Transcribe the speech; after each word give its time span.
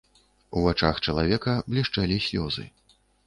У 0.55 0.61
вачах 0.67 1.01
чалавека 1.09 1.53
блішчэлі 1.73 2.17
слёзы. 2.31 2.67